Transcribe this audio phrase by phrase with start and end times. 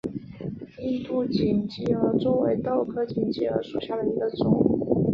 [0.79, 2.11] 印度锦鸡儿
[2.41, 4.51] 为豆科锦鸡儿属下的一个种。